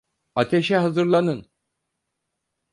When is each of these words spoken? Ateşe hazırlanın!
Ateşe 0.35 0.77
hazırlanın! 0.77 1.45